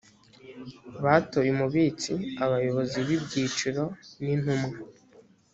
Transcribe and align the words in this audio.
batoye 1.03 1.49
umubitsi 1.55 2.11
abayobozi 2.43 2.97
b 3.07 3.09
ibyiciro 3.17 3.83
n 4.21 4.23
intumwa 4.33 4.77